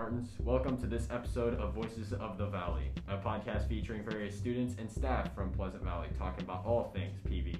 Spartans. 0.00 0.30
Welcome 0.42 0.78
to 0.78 0.86
this 0.86 1.08
episode 1.10 1.60
of 1.60 1.74
Voices 1.74 2.14
of 2.14 2.38
the 2.38 2.46
Valley, 2.46 2.90
a 3.06 3.18
podcast 3.18 3.68
featuring 3.68 4.02
various 4.02 4.34
students 4.34 4.74
and 4.78 4.90
staff 4.90 5.34
from 5.34 5.50
Pleasant 5.50 5.82
Valley 5.82 6.08
talking 6.18 6.42
about 6.42 6.64
all 6.64 6.90
things 6.94 7.18
PV. 7.28 7.58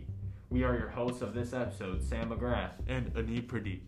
We 0.48 0.64
are 0.64 0.74
your 0.74 0.88
hosts 0.88 1.21
of 1.21 1.34
this 1.34 1.53
episode, 1.53 2.03
Sam 2.03 2.30
McGrath. 2.30 2.71
and 2.89 3.12
Ani 3.14 3.43
Pradeep. 3.43 3.82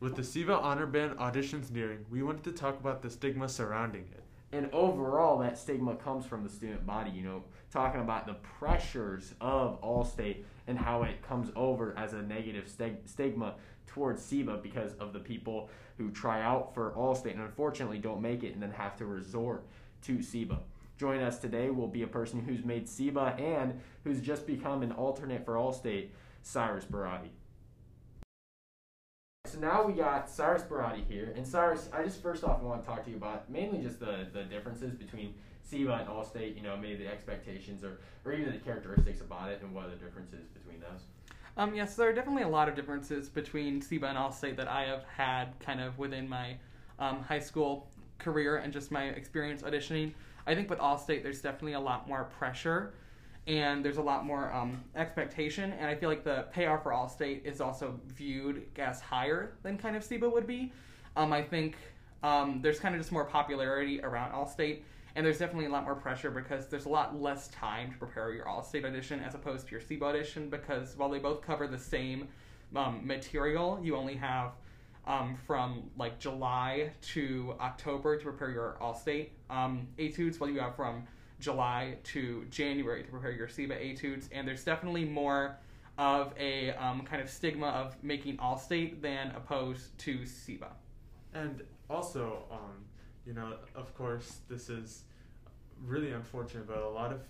With 0.00 0.14
the 0.14 0.22
SEIBA 0.22 0.62
Honor 0.62 0.84
Band 0.84 1.16
auditions 1.16 1.70
nearing, 1.70 2.04
we 2.10 2.22
wanted 2.22 2.44
to 2.44 2.52
talk 2.52 2.78
about 2.78 3.00
the 3.00 3.08
stigma 3.08 3.48
surrounding 3.48 4.04
it. 4.12 4.24
And 4.54 4.72
overall, 4.72 5.38
that 5.40 5.58
stigma 5.58 5.96
comes 5.96 6.24
from 6.24 6.44
the 6.44 6.48
student 6.48 6.86
body, 6.86 7.10
you 7.10 7.24
know, 7.24 7.42
talking 7.72 8.00
about 8.00 8.24
the 8.24 8.34
pressures 8.34 9.34
of 9.40 9.82
Allstate 9.82 10.44
and 10.68 10.78
how 10.78 11.02
it 11.02 11.22
comes 11.22 11.50
over 11.56 11.92
as 11.98 12.12
a 12.12 12.22
negative 12.22 12.68
stigma 13.04 13.54
towards 13.88 14.22
SEIBA 14.22 14.62
because 14.62 14.94
of 15.00 15.12
the 15.12 15.18
people 15.18 15.70
who 15.98 16.08
try 16.12 16.40
out 16.40 16.72
for 16.72 16.92
Allstate 16.92 17.32
and 17.32 17.42
unfortunately 17.42 17.98
don't 17.98 18.22
make 18.22 18.44
it 18.44 18.52
and 18.54 18.62
then 18.62 18.70
have 18.70 18.96
to 18.98 19.06
resort 19.06 19.66
to 20.02 20.18
SEIBA. 20.18 20.60
Join 20.98 21.20
us 21.20 21.38
today 21.38 21.70
will 21.70 21.88
be 21.88 22.02
a 22.02 22.06
person 22.06 22.40
who's 22.40 22.64
made 22.64 22.86
SEIBA 22.86 23.40
and 23.40 23.80
who's 24.04 24.20
just 24.20 24.46
become 24.46 24.84
an 24.84 24.92
alternate 24.92 25.44
for 25.44 25.54
Allstate, 25.54 26.10
Cyrus 26.42 26.84
Barati. 26.84 27.30
So 29.46 29.60
now 29.60 29.84
we 29.84 29.92
got 29.92 30.28
Cyrus 30.30 30.62
Barati 30.62 31.06
here, 31.06 31.32
and 31.36 31.46
Cyrus, 31.46 31.90
I 31.92 32.02
just 32.02 32.22
first 32.22 32.44
off 32.44 32.60
I 32.60 32.64
want 32.64 32.82
to 32.82 32.88
talk 32.88 33.04
to 33.04 33.10
you 33.10 33.16
about 33.16 33.48
mainly 33.50 33.82
just 33.82 34.00
the, 34.00 34.26
the 34.32 34.42
differences 34.42 34.94
between 34.94 35.34
SEIBA 35.70 36.00
and 36.00 36.08
Allstate. 36.08 36.56
You 36.56 36.62
know, 36.62 36.76
maybe 36.76 36.96
the 36.96 37.06
expectations 37.06 37.84
or, 37.84 38.00
or 38.24 38.32
even 38.32 38.52
the 38.52 38.58
characteristics 38.58 39.20
about 39.20 39.50
it, 39.50 39.60
and 39.62 39.74
what 39.74 39.84
are 39.84 39.90
the 39.90 39.96
differences 39.96 40.46
between 40.48 40.80
those. 40.80 41.02
Um, 41.58 41.74
yes, 41.74 41.94
there 41.94 42.08
are 42.08 42.12
definitely 42.12 42.42
a 42.42 42.48
lot 42.48 42.68
of 42.68 42.74
differences 42.74 43.28
between 43.28 43.80
SEIBA 43.80 44.04
and 44.04 44.18
Allstate 44.18 44.56
that 44.56 44.66
I 44.66 44.86
have 44.86 45.04
had 45.04 45.56
kind 45.60 45.80
of 45.80 45.98
within 45.98 46.26
my 46.26 46.56
um, 46.98 47.22
high 47.22 47.38
school 47.38 47.86
career 48.18 48.56
and 48.56 48.72
just 48.72 48.90
my 48.90 49.04
experience 49.04 49.62
auditioning. 49.62 50.14
I 50.46 50.54
think 50.54 50.70
with 50.70 50.78
Allstate, 50.78 51.22
there's 51.22 51.42
definitely 51.42 51.74
a 51.74 51.80
lot 51.80 52.08
more 52.08 52.24
pressure 52.24 52.94
and 53.46 53.84
there's 53.84 53.98
a 53.98 54.02
lot 54.02 54.24
more 54.24 54.52
um, 54.52 54.82
expectation. 54.96 55.72
And 55.72 55.86
I 55.86 55.94
feel 55.94 56.08
like 56.08 56.24
the 56.24 56.46
payoff 56.52 56.82
for 56.82 56.92
Allstate 56.92 57.44
is 57.44 57.60
also 57.60 58.00
viewed 58.06 58.66
as 58.78 59.00
higher 59.00 59.54
than 59.62 59.76
kind 59.76 59.96
of 59.96 60.02
SEIBA 60.02 60.32
would 60.32 60.46
be. 60.46 60.72
Um, 61.16 61.32
I 61.32 61.42
think 61.42 61.76
um, 62.22 62.60
there's 62.62 62.80
kind 62.80 62.94
of 62.94 63.00
just 63.00 63.12
more 63.12 63.24
popularity 63.24 64.00
around 64.02 64.32
Allstate, 64.32 64.80
and 65.14 65.24
there's 65.24 65.38
definitely 65.38 65.66
a 65.66 65.70
lot 65.70 65.84
more 65.84 65.94
pressure 65.94 66.30
because 66.30 66.68
there's 66.68 66.86
a 66.86 66.88
lot 66.88 67.20
less 67.20 67.48
time 67.48 67.92
to 67.92 67.98
prepare 67.98 68.32
your 68.32 68.46
Allstate 68.46 68.84
audition 68.84 69.20
as 69.20 69.34
opposed 69.34 69.66
to 69.68 69.72
your 69.72 69.80
SEIBA 69.80 70.02
audition. 70.02 70.48
Because 70.48 70.96
while 70.96 71.10
they 71.10 71.18
both 71.18 71.42
cover 71.42 71.66
the 71.66 71.78
same 71.78 72.28
um, 72.74 73.06
material, 73.06 73.78
you 73.82 73.94
only 73.94 74.14
have 74.16 74.52
um, 75.06 75.36
from 75.46 75.90
like 75.98 76.18
July 76.18 76.90
to 77.02 77.54
October 77.60 78.16
to 78.16 78.24
prepare 78.24 78.50
your 78.50 78.76
Allstate 78.80 79.28
um, 79.50 79.86
etudes, 79.98 80.40
while 80.40 80.48
you 80.48 80.60
have 80.60 80.74
from 80.74 81.06
July 81.44 81.96
to 82.04 82.46
January 82.50 83.02
to 83.04 83.10
prepare 83.10 83.32
your 83.32 83.48
SEIBA 83.48 83.76
etudes. 83.92 84.28
And 84.32 84.48
there's 84.48 84.64
definitely 84.64 85.04
more 85.04 85.58
of 85.98 86.32
a 86.38 86.70
um, 86.72 87.02
kind 87.02 87.22
of 87.22 87.28
stigma 87.28 87.68
of 87.68 88.02
making 88.02 88.38
Allstate 88.38 89.00
than 89.00 89.30
opposed 89.36 89.96
to 89.98 90.20
SEIBA. 90.20 90.72
And 91.34 91.62
also, 91.90 92.44
um, 92.50 92.84
you 93.26 93.34
know, 93.34 93.54
of 93.74 93.94
course, 93.94 94.38
this 94.48 94.70
is 94.70 95.02
really 95.84 96.12
unfortunate, 96.12 96.66
but 96.66 96.78
a 96.78 96.88
lot 96.88 97.12
of 97.12 97.20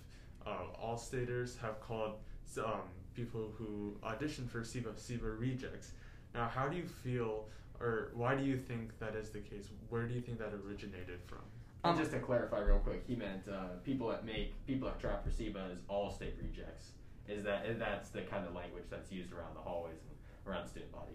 uh, 0.47 0.81
All-Staters 0.81 1.57
have 1.61 1.81
called 1.81 2.13
um, 2.57 2.81
people 3.15 3.51
who 3.57 3.97
audition 4.03 4.47
for 4.47 4.61
SEIBA 4.61 4.93
SEIBA 4.95 5.39
rejects. 5.39 5.91
Now, 6.33 6.47
how 6.47 6.67
do 6.67 6.77
you 6.77 6.87
feel, 6.87 7.45
or 7.79 8.11
why 8.13 8.35
do 8.35 8.43
you 8.43 8.57
think 8.57 8.97
that 8.99 9.15
is 9.15 9.29
the 9.29 9.39
case? 9.39 9.67
Where 9.89 10.07
do 10.07 10.13
you 10.13 10.21
think 10.21 10.39
that 10.39 10.53
originated 10.53 11.19
from? 11.25 11.43
And 11.85 11.93
Um, 11.93 11.99
just 11.99 12.11
to 12.11 12.19
clarify 12.19 12.59
real 12.59 12.79
quick, 12.79 13.03
he 13.07 13.15
meant 13.15 13.47
uh, 13.47 13.77
people 13.83 14.07
that 14.09 14.25
make 14.25 14.53
people 14.65 14.87
that 14.87 14.99
trap 14.99 15.23
for 15.23 15.29
SEIBA 15.29 15.71
as 15.71 15.77
Allstate 15.87 16.33
rejects. 16.41 16.93
Is 17.27 17.43
that 17.43 17.65
is 17.67 17.77
that's 17.77 18.09
the 18.09 18.21
kind 18.21 18.45
of 18.45 18.55
language 18.55 18.85
that's 18.89 19.11
used 19.11 19.31
around 19.31 19.55
the 19.55 19.61
hallways 19.61 19.99
and 20.09 20.51
around 20.51 20.65
the 20.65 20.69
student 20.69 20.91
body? 20.91 21.13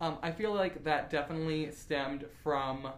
Um, 0.00 0.16
I 0.22 0.30
feel 0.30 0.54
like 0.54 0.82
that 0.84 1.10
definitely 1.10 1.70
stemmed 1.72 2.24
from 2.42 2.88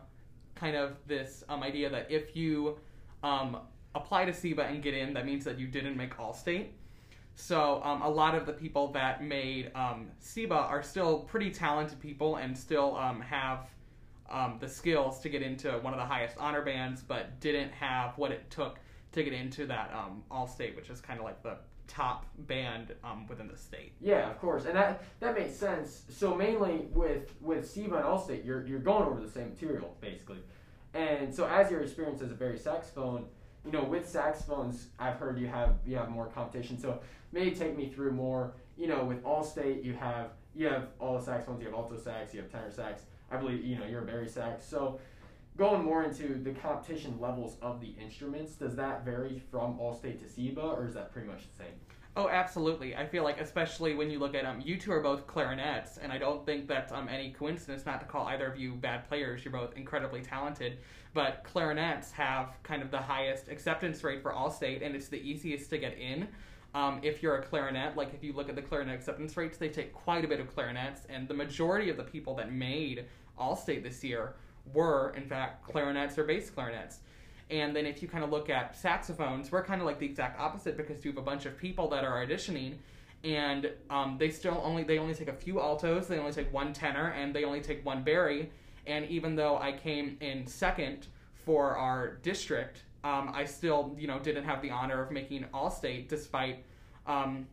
kind 0.55 0.77
of 0.77 0.97
this 1.09 1.43
um, 1.49 1.65
idea 1.65 1.91
that 1.91 2.11
if 2.11 2.37
you 2.37 2.79
um, 3.25 3.59
apply 3.97 4.25
to 4.27 4.33
SEIBA 4.33 4.71
and 4.71 4.83
get 4.83 4.95
in, 4.95 5.15
that 5.15 5.27
means 5.27 5.45
that 5.45 5.59
you 5.59 5.67
didn't 5.67 5.97
make 5.97 6.17
Allstate. 6.17 6.69
So 7.35 7.83
um, 7.83 8.03
a 8.03 8.09
lot 8.09 8.37
of 8.37 8.47
the 8.47 8.53
people 8.53 8.93
that 8.93 9.23
made 9.23 9.73
um, 9.75 10.11
SEIBA 10.23 10.53
are 10.53 10.83
still 10.83 11.21
pretty 11.21 11.51
talented 11.51 11.99
people 11.99 12.37
and 12.37 12.57
still 12.57 12.97
um, 12.97 13.21
have 13.21 13.67
um, 14.31 14.57
the 14.61 14.69
skills 14.69 15.21
to 15.21 15.29
get 15.29 15.43
into 15.43 15.71
one 15.79 15.93
of 15.93 15.99
the 15.99 16.07
highest 16.07 16.37
honor 16.39 16.63
bands, 16.63 17.03
but 17.03 17.41
didn't 17.41 17.73
have 17.73 18.17
what 18.17 18.31
it 18.31 18.51
took 18.51 18.79
to 19.13 19.23
get 19.23 19.33
into 19.33 19.67
that 19.67 19.93
um, 19.95 20.23
Allstate, 20.31 20.75
which 20.77 20.91
is 20.91 21.01
kind 21.01 21.19
of 21.19 21.25
like 21.25 21.43
the 21.43 21.57
top 21.87 22.27
band 22.39 22.95
um, 23.05 23.27
within 23.27 23.49
the 23.49 23.57
state. 23.57 23.93
Yeah, 24.01 24.31
of 24.31 24.39
course, 24.41 24.65
and 24.65 24.75
that 24.77 25.03
that 25.21 25.39
makes 25.39 25.55
sense. 25.55 26.03
So 26.09 26.35
mainly 26.35 26.87
with 26.93 27.35
with 27.41 27.65
SEIBA 27.65 27.97
and 27.97 28.05
Allstate, 28.05 28.45
you're 28.45 28.67
you're 28.67 28.81
going 28.81 29.05
over 29.05 29.21
the 29.21 29.31
same 29.31 29.51
material 29.51 29.97
basically, 30.01 30.39
and 30.95 31.35
so 31.35 31.47
as 31.47 31.71
your 31.71 31.83
experience 31.83 32.23
as 32.23 32.31
a 32.31 32.35
very 32.35 32.59
saxophone, 32.59 33.27
you 33.65 33.73
know, 33.73 33.85
with 33.85 34.09
saxophones, 34.09 34.89
I've 34.99 35.17
heard 35.17 35.39
you 35.39 35.47
have 35.47 35.77
you 35.87 35.97
have 35.97 36.11
more 36.11 36.27
competition. 36.27 36.79
So 36.79 37.01
maybe 37.33 37.53
take 37.53 37.77
me 37.77 37.91
through 37.91 38.13
more. 38.13 38.55
You 38.77 38.89
know, 38.89 39.05
with 39.05 39.23
Allstate, 39.23 39.85
you 39.85 39.95
have 39.95 40.31
you 40.55 40.69
have 40.69 40.89
all 40.99 41.19
the 41.19 41.25
saxophones. 41.25 41.61
You 41.61 41.67
have 41.67 41.75
alto 41.75 41.97
sax, 41.97 42.35
you 42.35 42.41
have 42.41 42.51
tenor 42.51 42.71
sax. 42.71 43.03
I 43.35 43.39
believe 43.39 43.65
you 43.65 43.77
know 43.77 43.87
you're 43.87 44.03
a 44.03 44.07
bari 44.07 44.29
sax. 44.29 44.67
So 44.67 45.01
going 45.57 45.85
more 45.85 46.05
into 46.05 46.35
the 46.43 46.53
competition 46.53 47.19
levels 47.21 47.57
of 47.63 47.81
the 47.81 47.95
instruments, 48.01 48.55
does 48.55 48.75
that 48.77 49.05
vary 49.05 49.43
from 49.51 49.79
Allstate 49.79 50.19
to 50.21 50.25
SEIBA, 50.25 50.63
or 50.63 50.87
is 50.87 50.95
that 50.95 51.13
pretty 51.13 51.29
much 51.29 51.43
the 51.51 51.65
same? 51.65 51.73
Oh, 52.17 52.29
absolutely. 52.29 52.95
I 52.95 53.07
feel 53.07 53.25
like, 53.25 53.41
especially 53.41 53.95
when 53.95 54.09
you 54.09 54.21
look 54.21 54.37
at 54.37 54.45
um, 54.45 54.63
you 54.65 54.77
two 54.77 54.93
are 54.93 55.01
both 55.01 55.27
clarinets, 55.27 55.97
and 55.97 56.13
I 56.13 56.19
don't 56.19 56.47
think 56.47 56.69
that's 56.69 56.93
um, 56.93 57.09
any 57.09 57.33
coincidence. 57.33 57.85
Not 57.87 58.01
to 58.01 58.07
call 58.07 58.27
either 58.29 58.47
of 58.47 58.57
you 58.57 58.75
bad 58.75 59.09
players, 59.09 59.45
you're 59.45 59.53
both 59.53 59.77
incredibly 59.77 60.23
talented. 60.23 60.79
But 61.13 61.43
clarinets 61.43 62.13
have 62.13 62.57
kind 62.63 62.83
of 62.83 62.93
the 62.93 62.99
highest 62.99 63.49
acceptance 63.49 64.05
rate 64.05 64.23
for 64.23 64.33
Allstate, 64.33 64.85
and 64.85 64.95
it's 64.95 65.09
the 65.09 65.21
easiest 65.21 65.71
to 65.71 65.79
get 65.79 65.99
in. 65.99 66.29
Um, 66.73 67.01
if 67.03 67.23
you're 67.23 67.37
a 67.37 67.43
clarinet, 67.43 67.97
like 67.97 68.15
if 68.15 68.23
you 68.23 68.33
look 68.33 68.49
at 68.49 68.57
the 68.57 68.63
clarinet 68.63 68.95
acceptance 68.95 69.37
rates, 69.37 69.59
they 69.59 69.69
take 69.69 69.93
quite 69.93 70.25
a 70.25 70.29
bit 70.29 70.41
of 70.41 70.53
clarinets, 70.53 71.03
and 71.09 71.27
the 71.27 71.35
majority 71.35 71.91
of 71.91 71.97
the 71.97 72.03
people 72.05 72.35
that 72.37 72.53
made 72.53 73.07
Allstate 73.39 73.83
this 73.83 74.03
year 74.05 74.35
were, 74.73 75.13
in 75.17 75.27
fact, 75.27 75.65
clarinets 75.65 76.19
or 76.19 76.25
bass 76.25 76.51
clarinets. 76.51 77.01
And 77.51 77.77
then 77.77 77.87
if 77.87 78.03
you 78.03 78.09
kind 78.09 78.25
of 78.25 78.31
look 78.31 78.49
at 78.49 78.77
saxophones, 78.77 79.53
we're 79.53 79.65
kind 79.65 79.81
of 79.81 79.87
like 79.87 79.99
the 79.99 80.07
exact 80.07 80.41
opposite 80.41 80.77
because 80.77 81.05
you 81.05 81.11
have 81.11 81.19
a 81.19 81.23
bunch 81.23 81.45
of 81.47 81.59
people 81.59 81.89
that 81.91 82.05
are 82.05 82.25
auditioning, 82.25 82.77
and 83.23 83.71
um, 83.91 84.17
they 84.19 84.31
still 84.31 84.61
only 84.65 84.83
they 84.83 84.99
only 84.99 85.15
take 85.15 85.29
a 85.29 85.35
few 85.35 85.61
altos, 85.61 86.09
they 86.09 86.19
only 86.19 86.33
take 86.33 86.53
one 86.53 86.73
tenor, 86.73 87.09
and 87.11 87.35
they 87.35 87.45
only 87.45 87.61
take 87.61 87.85
one 87.85 88.03
bari. 88.03 88.51
And 88.87 89.07
even 89.07 89.37
though 89.37 89.59
I 89.59 89.73
came 89.73 90.17
in 90.21 90.47
second 90.47 91.07
for 91.45 91.77
our 91.77 92.15
district, 92.23 92.85
um, 93.03 93.31
I 93.35 93.45
still 93.45 93.95
you 93.99 94.07
know 94.07 94.19
didn't 94.19 94.45
have 94.45 94.63
the 94.63 94.71
honor 94.71 95.03
of 95.03 95.11
making 95.11 95.45
all 95.53 95.71
state 95.71 96.09
despite 96.09 96.65
um, 97.07 97.47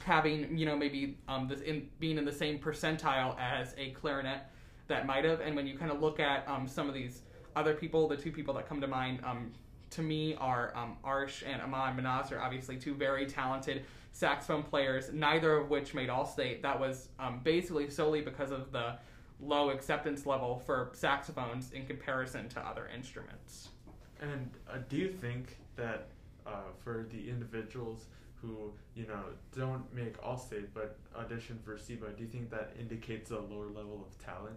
having 0.00 0.56
you 0.56 0.64
know 0.64 0.76
maybe 0.76 1.18
um, 1.28 1.46
this 1.46 1.60
in 1.60 1.88
being 2.00 2.16
in 2.16 2.24
the 2.24 2.32
same 2.32 2.58
percentile 2.58 3.38
as 3.38 3.74
a 3.76 3.90
clarinet 3.90 4.40
that 4.88 5.06
might 5.06 5.24
have. 5.24 5.40
And 5.40 5.56
when 5.56 5.66
you 5.66 5.76
kind 5.76 5.90
of 5.90 6.00
look 6.00 6.20
at 6.20 6.46
um, 6.48 6.66
some 6.68 6.88
of 6.88 6.94
these 6.94 7.22
other 7.54 7.74
people, 7.74 8.08
the 8.08 8.16
two 8.16 8.32
people 8.32 8.54
that 8.54 8.68
come 8.68 8.80
to 8.80 8.86
mind 8.86 9.20
um, 9.24 9.52
to 9.90 10.02
me 10.02 10.34
are 10.36 10.72
um, 10.76 10.96
Arsh 11.04 11.42
and 11.46 11.62
Ahmad 11.62 11.96
Manaz 11.96 12.32
are 12.32 12.40
obviously 12.40 12.76
two 12.76 12.94
very 12.94 13.26
talented 13.26 13.84
saxophone 14.12 14.62
players, 14.62 15.12
neither 15.12 15.56
of 15.56 15.68
which 15.68 15.94
made 15.94 16.08
All-State. 16.08 16.62
That 16.62 16.78
was 16.78 17.08
um, 17.18 17.40
basically 17.42 17.90
solely 17.90 18.20
because 18.20 18.50
of 18.50 18.72
the 18.72 18.96
low 19.40 19.70
acceptance 19.70 20.24
level 20.24 20.58
for 20.64 20.90
saxophones 20.94 21.72
in 21.72 21.86
comparison 21.86 22.48
to 22.50 22.60
other 22.60 22.88
instruments. 22.94 23.68
And 24.20 24.50
uh, 24.70 24.78
do 24.88 24.96
you 24.96 25.10
think 25.10 25.58
that 25.76 26.08
uh, 26.46 26.50
for 26.82 27.06
the 27.10 27.28
individuals 27.28 28.06
who 28.46 28.72
you 28.94 29.06
know 29.06 29.22
don't 29.56 29.92
make 29.94 30.20
Allstate 30.22 30.68
but 30.72 30.96
audition 31.16 31.58
for 31.64 31.76
SEIBA, 31.76 32.16
do 32.16 32.22
you 32.22 32.28
think 32.28 32.50
that 32.50 32.72
indicates 32.78 33.30
a 33.30 33.38
lower 33.38 33.66
level 33.66 34.06
of 34.06 34.24
talent? 34.24 34.56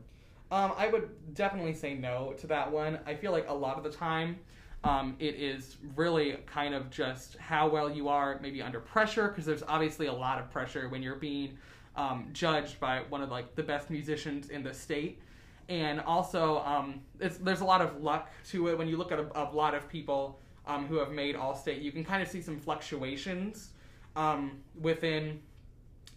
Um, 0.51 0.73
I 0.77 0.87
would 0.87 1.35
definitely 1.35 1.73
say 1.73 1.93
no 1.93 2.33
to 2.39 2.47
that 2.47 2.71
one. 2.71 2.99
I 3.05 3.15
feel 3.15 3.31
like 3.31 3.47
a 3.49 3.53
lot 3.53 3.77
of 3.77 3.83
the 3.83 3.91
time, 3.91 4.39
um, 4.83 5.15
it 5.19 5.35
is 5.35 5.77
really 5.95 6.37
kind 6.45 6.73
of 6.73 6.89
just 6.89 7.37
how 7.37 7.67
well 7.67 7.91
you 7.91 8.07
are 8.07 8.39
maybe 8.41 8.61
under 8.61 8.79
pressure 8.79 9.27
because 9.27 9.45
there's 9.45 9.63
obviously 9.67 10.07
a 10.07 10.13
lot 10.13 10.39
of 10.39 10.49
pressure 10.49 10.87
when 10.89 11.03
you're 11.03 11.15
being 11.15 11.57
um, 11.95 12.29
judged 12.31 12.79
by 12.79 13.01
one 13.09 13.21
of 13.21 13.29
like 13.29 13.55
the 13.55 13.63
best 13.63 13.89
musicians 13.89 14.49
in 14.49 14.63
the 14.63 14.73
state 14.73 15.19
and 15.67 15.99
also 16.01 16.59
um, 16.59 17.01
there's 17.17 17.61
a 17.61 17.65
lot 17.65 17.81
of 17.81 18.01
luck 18.01 18.31
to 18.49 18.69
it 18.69 18.77
when 18.77 18.87
you 18.87 18.97
look 18.97 19.11
at 19.11 19.19
a, 19.19 19.27
a 19.35 19.51
lot 19.51 19.75
of 19.75 19.87
people 19.89 20.39
um, 20.65 20.87
who 20.87 20.95
have 20.95 21.11
made 21.11 21.35
all 21.35 21.53
state 21.53 21.81
you 21.81 21.91
can 21.91 22.05
kind 22.05 22.23
of 22.23 22.29
see 22.29 22.41
some 22.41 22.57
fluctuations 22.57 23.71
um, 24.19 24.51
within 24.79 25.39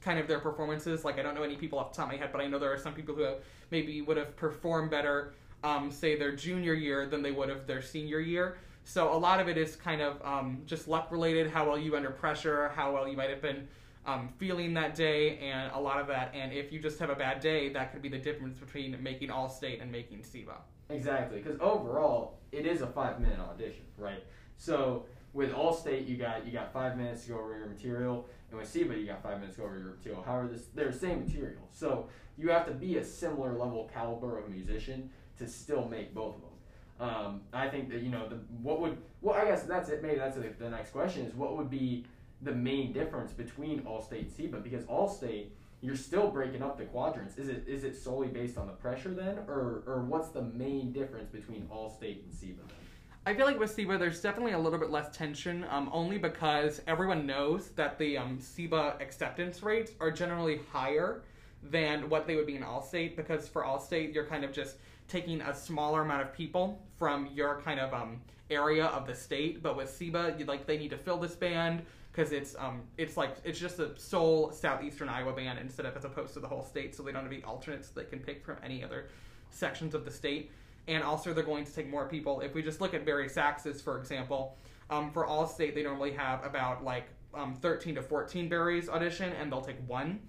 kind 0.01 0.19
of 0.19 0.27
their 0.27 0.41
performances. 0.41 1.05
Like 1.05 1.19
I 1.19 1.23
don't 1.23 1.35
know 1.35 1.45
any 1.45 1.57
people 1.57 1.79
off 1.79 1.93
the 1.93 1.99
top 1.99 2.07
of 2.07 2.13
my 2.13 2.19
head, 2.19 2.31
but 2.33 2.41
I 2.41 2.49
know 2.49 2.59
there 2.59 2.73
are 2.73 2.79
some 2.79 2.95
people 2.95 3.15
who 3.15 3.23
have, 3.23 3.37
maybe 3.71 4.03
would 4.03 4.17
have 4.17 4.35
performed 4.37 4.91
better, 4.91 5.35
um, 5.63 5.91
say 5.91 6.19
their 6.19 6.35
junior 6.35 6.75
year 6.75 7.07
than 7.07 7.23
they 7.23 7.31
would 7.31 7.49
have 7.49 7.67
their 7.67 7.81
senior 7.81 8.19
year. 8.19 8.59
So 8.85 9.15
a 9.15 9.17
lot 9.17 9.39
of 9.39 9.49
it 9.49 9.57
is 9.57 9.77
kind 9.77 10.03
of 10.03 10.21
um, 10.27 10.63
just 10.67 10.89
luck 10.89 11.13
related, 11.13 11.49
how 11.49 11.69
well 11.69 11.79
you 11.79 11.95
under 11.95 12.11
pressure, 12.11 12.73
how 12.75 12.93
well 12.93 13.07
you 13.07 13.17
might 13.17 13.31
have 13.31 13.41
been 13.41 13.69
um, 14.05 14.29
feeling 14.37 14.75
that 14.75 14.97
day, 14.97 15.39
and 15.39 15.71
a 15.73 15.79
lot 15.79 16.01
of 16.01 16.09
that. 16.09 16.33
And 16.35 16.53
if 16.53 16.73
you 16.73 16.81
just 16.81 16.99
have 16.99 17.11
a 17.11 17.15
bad 17.15 17.39
day, 17.39 17.69
that 17.69 17.93
could 17.93 18.03
be 18.03 18.09
the 18.09 18.19
difference 18.19 18.59
between 18.59 19.01
making 19.01 19.31
All 19.31 19.49
State 19.49 19.81
and 19.81 19.93
making 19.93 20.19
SEIBA. 20.23 20.57
Exactly, 20.91 21.39
because 21.41 21.61
overall 21.61 22.41
it 22.51 22.67
is 22.67 22.83
a 22.83 22.89
five 22.89 23.21
minute 23.21 23.39
audition, 23.39 23.85
right? 23.97 24.25
So 24.57 25.07
with 25.33 25.53
All 25.53 25.73
State, 25.73 26.07
you 26.07 26.17
got 26.17 26.47
you 26.47 26.53
got 26.53 26.73
five 26.73 26.97
minutes 26.97 27.25
to 27.25 27.31
go 27.31 27.39
over 27.39 27.57
your 27.57 27.67
material, 27.67 28.27
and 28.51 28.59
with 28.59 28.73
SEIBA, 28.73 29.01
you 29.01 29.07
got 29.07 29.23
five 29.23 29.39
minutes 29.39 29.57
to 29.57 29.63
go 29.63 29.67
over 29.67 29.79
your 29.79 29.95
material. 29.95 30.23
However, 30.23 30.49
this, 30.49 30.67
they're 30.75 30.91
the 30.91 30.99
same 30.99 31.25
material, 31.25 31.69
so 31.73 32.09
you 32.37 32.51
have 32.51 32.67
to 32.67 32.73
be 32.73 32.99
a 32.99 33.05
similar 33.05 33.53
level 33.53 33.91
caliber 33.93 34.39
of 34.39 34.51
musician 34.51 35.11
to 35.39 35.49
still 35.49 35.89
make 35.89 36.15
both 36.15 36.37
of 36.37 36.41
them. 36.41 37.09
Um, 37.09 37.41
I 37.53 37.69
think 37.69 37.91
that 37.91 38.03
you 38.03 38.11
know 38.11 38.29
the 38.29 38.37
what 38.61 38.81
would 38.81 38.99
well 39.23 39.35
I 39.35 39.47
guess 39.47 39.63
that's 39.63 39.89
it. 39.89 40.03
Maybe 40.03 40.19
that's 40.19 40.37
the, 40.37 40.53
the 40.59 40.71
next 40.71 40.91
question 40.91 41.25
is 41.27 41.35
what 41.35 41.57
would 41.57 41.71
be 41.71 42.05
the 42.43 42.53
main 42.53 42.93
difference 42.93 43.33
between 43.33 43.87
All-State 43.87 44.33
and 44.39 44.53
SEIBA 44.53 44.63
because 44.63 44.85
All-State 44.87 45.53
you're 45.81 45.97
still 45.97 46.31
breaking 46.31 46.63
up 46.63 46.79
the 46.79 46.85
quadrants. 46.85 47.39
Is 47.39 47.49
it 47.49 47.65
is 47.67 47.83
it 47.83 47.97
solely 47.97 48.29
based 48.29 48.57
on 48.57 48.67
the 48.67 48.73
pressure 48.73 49.13
then, 49.13 49.39
or 49.49 49.83
or 49.87 50.05
what's 50.07 50.29
the 50.29 50.43
main 50.43 50.93
difference 50.93 51.29
between 51.29 51.67
All-State 51.71 52.25
and 52.25 52.33
then? 52.41 52.82
I 53.25 53.35
feel 53.35 53.47
like 53.47 53.61
with 53.61 53.77
SEIBA, 53.77 54.01
there's 54.01 54.21
definitely 54.21 54.53
a 54.53 54.59
little 54.59 54.81
bit 54.81 54.91
less 54.91 55.17
tension, 55.17 55.65
um, 55.71 55.89
only 55.93 56.19
because 56.19 56.83
everyone 56.89 57.25
knows 57.25 57.69
that 57.77 57.97
the 57.97 58.19
um, 58.19 58.39
SEIBA 58.39 59.01
acceptance 59.01 59.63
rates 59.63 59.93
are 60.01 60.11
generally 60.11 60.61
higher 60.73 61.23
than 61.63 62.09
what 62.09 62.27
they 62.27 62.35
would 62.35 62.49
be 62.49 62.57
in 62.57 62.65
All-State, 62.65 63.17
because 63.17 63.47
for 63.47 63.65
All-State, 63.65 64.13
you're 64.13 64.27
kind 64.27 64.45
of 64.45 64.53
just 64.53 64.75
taking 65.07 65.41
a 65.41 65.55
smaller 65.55 66.03
amount 66.03 66.23
of 66.23 66.33
people 66.33 66.83
from 66.99 67.29
your 67.33 67.61
kind 67.61 67.79
of 67.79 67.95
um, 67.95 68.21
area 68.51 68.87
of 68.87 69.07
the 69.07 69.15
state. 69.15 69.63
But 69.63 69.77
with 69.77 69.89
SEIBA, 69.89 70.41
you 70.41 70.45
like 70.45 70.67
they 70.67 70.77
need 70.77 70.91
to 70.91 70.99
fill 70.99 71.19
this 71.19 71.37
band 71.37 71.83
because 72.11 72.33
it's 72.33 72.55
um 72.59 72.83
it's 72.99 73.17
like 73.17 73.37
it's 73.43 73.59
just 73.59 73.79
a 73.79 73.99
sole 73.99 74.53
southeastern 74.53 75.09
Iowa 75.09 75.33
band 75.33 75.59
instead 75.59 75.87
of 75.87 75.97
as 75.97 76.05
opposed 76.05 76.35
to 76.35 76.41
the 76.41 76.49
whole 76.49 76.63
state, 76.63 76.95
so 76.95 77.03
they 77.03 77.13
don't 77.13 77.23
have 77.23 77.33
any 77.33 77.43
alternates 77.45 77.89
they 77.89 78.05
can 78.05 78.19
pick 78.19 78.45
from 78.45 78.57
any 78.63 78.85
other 78.85 79.07
sections 79.51 79.95
of 79.95 80.05
the 80.05 80.11
state. 80.11 80.51
And 80.89 81.03
also, 81.03 81.33
they're 81.33 81.45
going 81.45 81.65
to 81.65 81.73
take 81.73 81.89
more 81.89 82.09
people. 82.09 82.41
If 82.41 82.55
we 82.55 82.63
just 82.63 82.81
look 82.81 82.95
at 82.95 83.07
Bari 83.07 83.29
Saxes, 83.29 83.81
for 83.81 83.99
example, 83.99 84.57
um, 84.91 85.11
for 85.13 85.25
all 85.25 85.47
state, 85.47 85.75
they 85.75 85.83
normally 85.83 86.13
have 86.13 86.45
about 86.45 86.85
like 86.85 87.07
um, 87.35 87.55
13 87.55 87.95
to 87.95 88.03
14 88.03 88.49
Baris 88.49 88.89
audition, 88.89 89.33
and 89.41 89.51
they'll 89.51 89.61
take 89.61 89.79
one. 89.87 90.21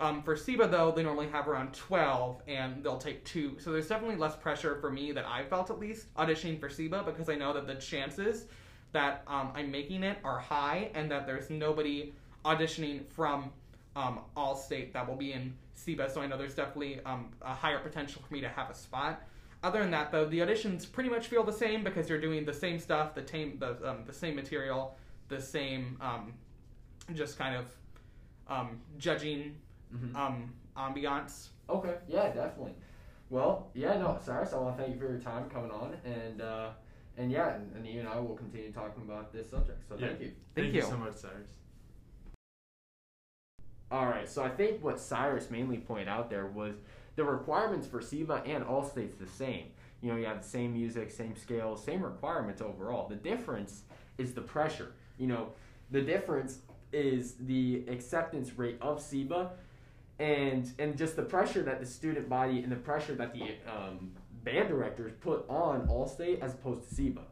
Um, 0.00 0.22
for 0.22 0.34
SEIBA, 0.34 0.70
though, 0.70 0.90
they 0.90 1.02
normally 1.02 1.28
have 1.28 1.46
around 1.46 1.72
12 1.72 2.42
and 2.48 2.82
they'll 2.82 2.98
take 2.98 3.24
two. 3.24 3.56
So 3.60 3.70
there's 3.70 3.86
definitely 3.86 4.16
less 4.16 4.34
pressure 4.34 4.76
for 4.80 4.90
me 4.90 5.12
that 5.12 5.24
I 5.24 5.44
felt 5.44 5.70
at 5.70 5.78
least 5.78 6.12
auditioning 6.16 6.58
for 6.58 6.68
SEIBA 6.68 7.04
because 7.06 7.28
I 7.28 7.36
know 7.36 7.52
that 7.52 7.66
the 7.66 7.76
chances 7.76 8.46
that 8.92 9.22
um, 9.28 9.52
I'm 9.54 9.70
making 9.70 10.02
it 10.02 10.18
are 10.24 10.38
high 10.38 10.90
and 10.94 11.10
that 11.10 11.26
there's 11.26 11.48
nobody 11.48 12.12
auditioning 12.44 13.06
from 13.06 13.50
um, 13.94 14.20
all 14.36 14.56
state 14.56 14.92
that 14.94 15.08
will 15.08 15.16
be 15.16 15.32
in 15.32 15.54
SEIBA. 15.76 16.12
So 16.12 16.20
I 16.20 16.26
know 16.26 16.36
there's 16.36 16.54
definitely 16.54 17.00
um, 17.04 17.30
a 17.40 17.54
higher 17.54 17.78
potential 17.78 18.20
for 18.26 18.34
me 18.34 18.40
to 18.40 18.48
have 18.48 18.70
a 18.70 18.74
spot. 18.74 19.22
Other 19.64 19.80
than 19.80 19.90
that, 19.92 20.12
though, 20.12 20.26
the 20.26 20.40
auditions 20.40 20.90
pretty 20.90 21.08
much 21.08 21.28
feel 21.28 21.42
the 21.42 21.50
same 21.52 21.82
because 21.82 22.06
you're 22.10 22.20
doing 22.20 22.44
the 22.44 22.52
same 22.52 22.78
stuff, 22.78 23.14
the, 23.14 23.22
tame, 23.22 23.56
the, 23.58 23.70
um, 23.88 24.04
the 24.06 24.12
same 24.12 24.36
material, 24.36 24.94
the 25.28 25.40
same 25.40 25.96
um, 26.02 26.34
just 27.14 27.38
kind 27.38 27.56
of 27.56 27.64
um, 28.46 28.78
judging 28.98 29.56
Mhm. 29.94 30.14
um, 30.14 30.52
ambiance. 30.76 31.48
Okay, 31.70 31.94
yeah, 32.06 32.30
definitely. 32.30 32.74
Well, 33.30 33.70
yeah, 33.72 33.96
no, 33.96 34.18
Cyrus, 34.22 34.52
I 34.52 34.58
want 34.58 34.76
to 34.76 34.82
thank 34.82 34.94
you 34.94 35.00
for 35.00 35.08
your 35.10 35.20
time 35.20 35.48
coming 35.48 35.70
on, 35.70 35.96
and 36.04 36.42
uh, 36.42 36.70
and 37.16 37.32
yeah, 37.32 37.54
and, 37.54 37.74
and 37.76 37.86
you 37.86 38.00
and 38.00 38.08
I 38.08 38.18
will 38.18 38.34
continue 38.36 38.70
talking 38.70 39.02
about 39.04 39.32
this 39.32 39.48
subject. 39.48 39.82
So 39.88 39.96
Yeah. 39.96 40.08
thank 40.08 40.20
you. 40.20 40.32
Thank 40.54 40.66
you 40.74 40.80
you. 40.80 40.82
so 40.82 40.98
much, 40.98 41.14
Cyrus. 41.14 41.48
All 43.90 44.04
right, 44.06 44.28
so 44.28 44.42
I 44.42 44.50
think 44.50 44.82
what 44.84 45.00
Cyrus 45.00 45.50
mainly 45.50 45.78
pointed 45.78 46.08
out 46.08 46.28
there 46.28 46.46
was 46.48 46.74
the 47.16 47.24
requirements 47.24 47.86
for 47.86 48.00
SEIBA 48.00 48.48
and 48.48 48.64
all 48.64 48.84
states 48.84 49.16
the 49.16 49.26
same. 49.26 49.66
You 50.00 50.12
know, 50.12 50.18
you 50.18 50.26
have 50.26 50.42
the 50.42 50.48
same 50.48 50.74
music, 50.74 51.10
same 51.10 51.36
scales, 51.36 51.82
same 51.82 52.02
requirements 52.02 52.60
overall. 52.60 53.08
The 53.08 53.16
difference 53.16 53.82
is 54.18 54.34
the 54.34 54.42
pressure. 54.42 54.92
You 55.18 55.28
know, 55.28 55.48
the 55.90 56.02
difference 56.02 56.58
is 56.92 57.34
the 57.40 57.84
acceptance 57.88 58.58
rate 58.58 58.78
of 58.80 58.98
SEIBA 58.98 59.50
and 60.18 60.70
and 60.78 60.96
just 60.96 61.16
the 61.16 61.22
pressure 61.22 61.62
that 61.62 61.80
the 61.80 61.86
student 61.86 62.28
body 62.28 62.60
and 62.60 62.70
the 62.70 62.76
pressure 62.76 63.14
that 63.14 63.32
the 63.32 63.56
um, 63.70 64.12
band 64.44 64.68
directors 64.68 65.12
put 65.20 65.44
on 65.48 65.88
Allstate 65.88 66.40
as 66.40 66.54
opposed 66.54 66.88
to 66.88 66.94
SEIBA. 66.94 67.22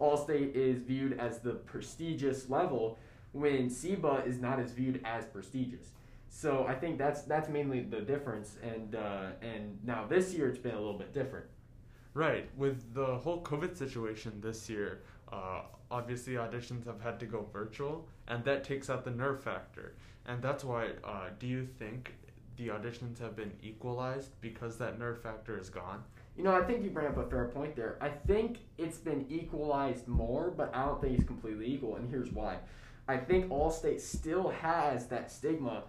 Allstate 0.00 0.54
is 0.54 0.80
viewed 0.80 1.18
as 1.18 1.38
the 1.38 1.52
prestigious 1.52 2.50
level 2.50 2.98
when 3.32 3.68
SEIBA 3.68 4.26
is 4.26 4.38
not 4.38 4.58
as 4.58 4.72
viewed 4.72 5.00
as 5.04 5.24
prestigious. 5.26 5.90
So 6.36 6.66
I 6.68 6.74
think 6.74 6.98
that's 6.98 7.22
that's 7.22 7.48
mainly 7.48 7.80
the 7.80 8.02
difference. 8.02 8.58
And 8.62 8.94
uh, 8.94 9.28
and 9.40 9.78
now 9.82 10.04
this 10.06 10.34
year 10.34 10.50
it's 10.50 10.58
been 10.58 10.74
a 10.74 10.78
little 10.78 10.98
bit 10.98 11.14
different. 11.14 11.46
Right. 12.12 12.50
With 12.58 12.92
the 12.92 13.16
whole 13.16 13.42
COVID 13.42 13.74
situation 13.74 14.38
this 14.42 14.68
year, 14.68 15.00
uh, 15.32 15.62
obviously 15.90 16.34
auditions 16.34 16.84
have 16.84 17.00
had 17.00 17.18
to 17.20 17.26
go 17.26 17.46
virtual, 17.50 18.06
and 18.28 18.44
that 18.44 18.64
takes 18.64 18.90
out 18.90 19.02
the 19.02 19.10
nerve 19.10 19.42
factor. 19.42 19.94
And 20.26 20.42
that's 20.42 20.62
why, 20.62 20.90
uh, 21.04 21.28
do 21.38 21.46
you 21.46 21.66
think 21.78 22.14
the 22.56 22.68
auditions 22.68 23.18
have 23.18 23.34
been 23.34 23.52
equalized 23.62 24.38
because 24.42 24.76
that 24.76 24.98
nerve 24.98 25.22
factor 25.22 25.58
is 25.58 25.70
gone? 25.70 26.02
You 26.36 26.44
know, 26.44 26.54
I 26.54 26.64
think 26.64 26.84
you 26.84 26.90
bring 26.90 27.06
up 27.06 27.16
a 27.16 27.30
fair 27.30 27.46
point 27.48 27.76
there. 27.76 27.96
I 28.00 28.10
think 28.10 28.58
it's 28.76 28.98
been 28.98 29.24
equalized 29.30 30.06
more, 30.06 30.50
but 30.50 30.74
I 30.74 30.84
don't 30.84 31.00
think 31.00 31.18
it's 31.18 31.26
completely 31.26 31.66
equal, 31.66 31.96
and 31.96 32.10
here's 32.10 32.30
why. 32.30 32.58
I 33.08 33.16
think 33.16 33.48
Allstate 33.48 34.00
still 34.00 34.50
has 34.50 35.06
that 35.06 35.30
stigma 35.30 35.84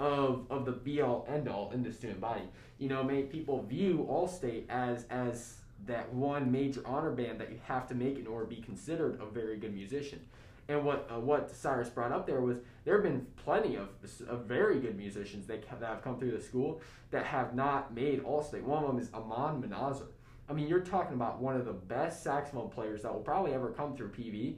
of 0.00 0.46
of 0.50 0.64
the 0.64 0.72
be 0.72 1.00
all 1.02 1.26
end 1.28 1.48
all 1.48 1.70
in 1.72 1.82
the 1.82 1.92
student 1.92 2.20
body. 2.20 2.42
You 2.78 2.88
know, 2.88 3.04
many 3.04 3.22
people 3.24 3.62
view 3.62 4.06
Allstate 4.10 4.64
as 4.68 5.04
as 5.10 5.58
that 5.86 6.12
one 6.12 6.50
major 6.50 6.82
honor 6.84 7.10
band 7.10 7.40
that 7.40 7.50
you 7.50 7.60
have 7.64 7.86
to 7.88 7.94
make 7.94 8.18
in 8.18 8.26
order 8.26 8.46
to 8.46 8.54
be 8.54 8.60
considered 8.62 9.20
a 9.20 9.26
very 9.26 9.56
good 9.56 9.74
musician. 9.74 10.20
And 10.68 10.84
what 10.84 11.08
uh, 11.10 11.20
what 11.20 11.50
Cyrus 11.50 11.90
brought 11.90 12.12
up 12.12 12.26
there 12.26 12.40
was 12.40 12.58
there 12.84 12.94
have 12.94 13.02
been 13.02 13.26
plenty 13.36 13.76
of, 13.76 13.88
of 14.28 14.46
very 14.46 14.80
good 14.80 14.96
musicians 14.96 15.46
that, 15.46 15.68
that 15.68 15.86
have 15.86 16.02
come 16.02 16.18
through 16.18 16.32
the 16.32 16.40
school 16.40 16.80
that 17.10 17.26
have 17.26 17.54
not 17.54 17.94
made 17.94 18.22
Allstate. 18.24 18.62
One 18.62 18.82
of 18.82 18.90
them 18.90 18.98
is 18.98 19.12
Amon 19.12 19.60
Manazar. 19.60 20.06
I 20.48 20.52
mean, 20.52 20.66
you're 20.66 20.80
talking 20.80 21.14
about 21.14 21.40
one 21.40 21.56
of 21.56 21.64
the 21.64 21.72
best 21.72 22.24
saxophone 22.24 22.70
players 22.70 23.02
that 23.02 23.12
will 23.12 23.20
probably 23.20 23.52
ever 23.52 23.70
come 23.70 23.94
through 23.94 24.10
PV, 24.10 24.56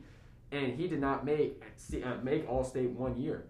and 0.51 0.73
he 0.73 0.87
did 0.87 1.01
not 1.01 1.25
make 1.25 1.63
uh, 2.05 2.17
make 2.23 2.49
Allstate 2.49 2.93
one 2.95 3.21
year. 3.21 3.45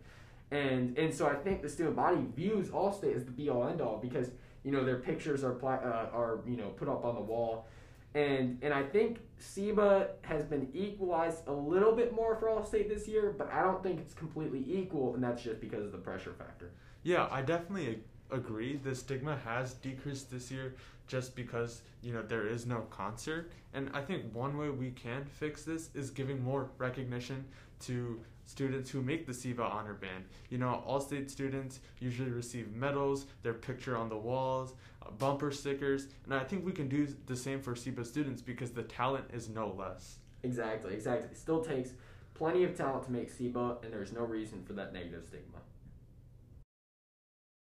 And 0.53 0.99
and 0.99 1.13
so 1.13 1.27
I 1.27 1.35
think 1.35 1.63
the 1.63 1.69
student 1.69 1.97
body 1.97 2.27
views 2.37 2.69
Allstate 2.69 3.17
as 3.17 3.25
the 3.25 3.31
be 3.31 3.49
all 3.49 3.67
end 3.67 3.81
all 3.81 3.97
because 3.97 4.31
you 4.65 4.71
know 4.71 4.85
their 4.85 4.99
pictures 4.99 5.43
are 5.43 5.53
pla- 5.53 5.81
uh, 5.83 6.11
are 6.13 6.41
you 6.47 6.59
know 6.59 6.69
put 6.69 6.89
up 6.89 7.07
on 7.07 7.15
the 7.15 7.23
wall, 7.23 7.67
and 8.15 8.59
and 8.63 8.75
I 8.75 8.83
think 8.83 9.21
SEIBA 9.41 10.09
has 10.23 10.45
been 10.45 10.69
equalized 10.75 11.49
a 11.49 11.53
little 11.53 11.93
bit 11.93 12.15
more 12.15 12.37
for 12.37 12.49
Allstate 12.49 12.91
this 12.91 13.09
year, 13.09 13.35
but 13.37 13.51
I 13.51 13.63
don't 13.63 13.83
think 13.83 13.99
it's 14.01 14.13
completely 14.13 14.63
equal, 14.69 15.15
and 15.15 15.25
that's 15.25 15.43
just 15.43 15.59
because 15.59 15.87
of 15.87 15.93
the 15.93 15.99
pressure 15.99 16.35
factor. 16.35 16.71
Yeah, 17.03 17.29
I 17.31 17.41
definitely 17.41 18.01
agree. 18.31 18.77
The 18.77 18.95
stigma 18.95 19.37
has 19.45 19.75
decreased 19.75 20.31
this 20.31 20.51
year 20.51 20.75
just 21.07 21.35
because, 21.35 21.83
you 22.03 22.13
know, 22.13 22.23
there 22.23 22.47
is 22.47 22.67
no 22.67 22.81
concert. 22.91 23.51
And 23.75 23.91
I 23.93 24.01
think 24.01 24.35
one 24.35 24.57
way 24.57 24.71
we 24.71 24.91
can 24.91 25.25
fix 25.25 25.65
this 25.65 25.91
is 25.95 26.11
giving 26.11 26.43
more 26.43 26.71
recognition 26.79 27.45
to 27.81 28.21
students 28.45 28.91
who 28.91 29.03
make 29.03 29.27
the 29.27 29.33
SEIBA 29.33 29.61
honor 29.61 29.95
band. 29.95 30.25
You 30.51 30.59
know, 30.59 30.83
all 30.87 31.01
state 31.01 31.31
students 31.31 31.81
usually 32.01 32.31
receive 32.31 32.75
medals, 32.75 33.27
their 33.43 33.55
picture 33.55 33.97
on 33.97 34.09
the 34.09 34.17
walls, 34.17 34.75
uh, 35.05 35.11
bumper 35.11 35.51
stickers, 35.51 36.09
and 36.25 36.35
I 36.35 36.45
think 36.45 36.65
we 36.65 36.73
can 36.73 36.89
do 36.89 37.09
the 37.27 37.37
same 37.37 37.61
for 37.61 37.75
SEIBA 37.75 38.07
students 38.07 38.43
because 38.43 38.71
the 38.71 38.83
talent 38.83 39.27
is 39.33 39.49
no 39.49 39.75
less. 39.77 40.19
Exactly, 40.43 40.95
exactly. 40.95 41.29
It 41.31 41.39
still 41.39 41.63
takes 41.63 41.91
plenty 42.35 42.65
of 42.65 42.77
talent 42.77 43.05
to 43.05 43.13
make 43.13 43.33
SEIBA, 43.33 43.85
and 43.85 43.93
there's 43.93 44.13
no 44.13 44.23
reason 44.23 44.63
for 44.65 44.73
that 44.75 44.93
negative 44.93 45.25
stigma. 45.25 45.59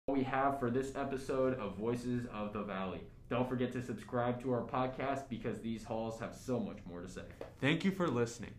We 0.06 0.23
have 0.25 0.61
for 0.61 0.68
this 0.68 0.94
episode 0.96 1.58
of 1.58 1.76
Voices 1.78 2.26
of 2.30 2.52
the 2.52 2.62
Valley. 2.62 3.00
Don't 3.30 3.49
forget 3.49 3.73
to 3.73 3.82
subscribe 3.82 4.38
to 4.42 4.52
our 4.52 4.61
podcast 4.61 5.30
because 5.30 5.62
these 5.62 5.82
halls 5.82 6.20
have 6.20 6.34
so 6.34 6.61
much 6.61 6.76
more 6.87 7.00
to 7.00 7.08
say. 7.08 7.23
Thank 7.58 7.87
you 7.87 7.90
for 7.90 8.06
listening. 8.06 8.50